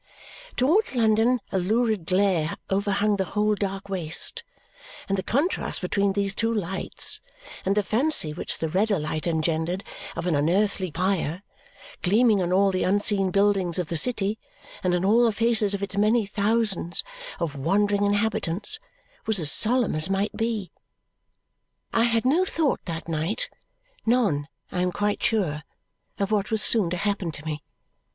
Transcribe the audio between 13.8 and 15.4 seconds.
the city and on all the